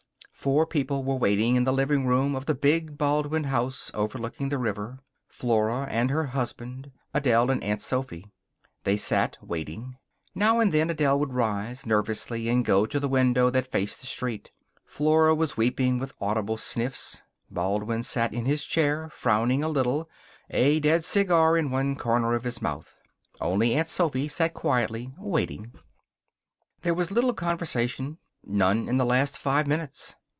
Four 0.41 0.65
people 0.65 1.03
were 1.03 1.17
waiting 1.17 1.55
in 1.55 1.65
the 1.65 1.71
living 1.71 2.07
room 2.07 2.33
of 2.33 2.47
the 2.47 2.55
big 2.55 2.97
Baldwin 2.97 3.43
house 3.43 3.91
overlooking 3.93 4.49
the 4.49 4.57
river. 4.57 4.97
Flora 5.27 5.83
and 5.91 6.09
her 6.09 6.23
husband, 6.25 6.91
Adele 7.13 7.51
and 7.51 7.63
Aunt 7.63 7.79
Sophy. 7.79 8.31
They 8.83 8.97
sat, 8.97 9.37
waiting. 9.39 9.97
Now 10.33 10.59
and 10.59 10.71
then 10.71 10.89
Adele 10.89 11.19
would 11.19 11.31
rise, 11.35 11.85
nervously, 11.85 12.49
and 12.49 12.65
go 12.65 12.87
to 12.87 12.99
the 12.99 13.07
window 13.07 13.51
that 13.51 13.71
faced 13.71 13.99
the 14.01 14.07
street. 14.07 14.49
Flora 14.83 15.35
was 15.35 15.57
weeping 15.57 15.99
with 15.99 16.15
audible 16.19 16.57
sniffs. 16.57 17.21
Baldwin 17.51 18.01
sat 18.01 18.33
in 18.33 18.45
his 18.45 18.65
chair, 18.65 19.09
frowning 19.09 19.61
a 19.63 19.69
little, 19.69 20.09
a 20.49 20.79
dead 20.79 21.03
cigar 21.03 21.55
in 21.55 21.69
one 21.69 21.95
corner 21.95 22.33
of 22.33 22.45
his 22.45 22.63
mouth. 22.63 22.95
Only 23.39 23.75
Aunt 23.75 23.89
Sophy 23.89 24.27
sat 24.27 24.55
quietly, 24.55 25.11
waiting. 25.19 25.71
There 26.81 26.95
was 26.95 27.11
little 27.11 27.35
conversation. 27.35 28.17
None 28.43 28.89
in 28.89 28.97
the 28.97 29.05
last 29.05 29.37
five 29.37 29.67
minutes. 29.67 30.15